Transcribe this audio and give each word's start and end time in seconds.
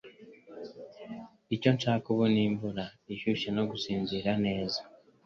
Icyo 1.55 1.69
nshaka 1.75 2.05
ubu 2.13 2.25
ni 2.33 2.41
imvura 2.47 2.83
ishyushye 3.13 3.49
no 3.57 3.63
gusinzira 3.69 4.31
neza 4.45 4.79